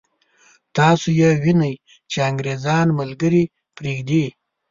تاسو 0.77 1.07
یې 1.19 1.29
وینئ 1.43 1.73
چې 2.11 2.17
انګرېزان 2.29 2.87
ملګري 2.99 3.43
پرېږدي. 3.77 4.25